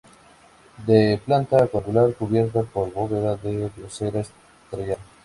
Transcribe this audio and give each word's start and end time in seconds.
De 0.87 1.21
planta 1.23 1.67
cuadrangular, 1.67 2.15
cubierta 2.15 2.63
por 2.63 2.91
bóveda 2.91 3.35
de 3.35 3.69
crucería 3.69 4.21
estrellada. 4.21 4.99